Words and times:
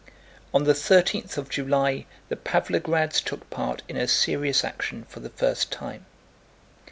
On 0.51 0.63
the 0.63 0.73
thirteenth 0.73 1.37
of 1.37 1.47
July 1.47 2.07
the 2.29 2.35
Pávlograds 2.35 3.23
took 3.23 3.47
part 3.51 3.83
in 3.87 3.95
a 3.97 4.07
serious 4.07 4.63
action 4.63 5.05
for 5.07 5.19
the 5.19 5.29
first 5.29 5.71
time. 5.71 6.07